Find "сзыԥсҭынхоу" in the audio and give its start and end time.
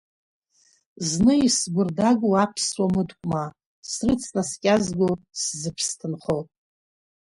5.41-6.41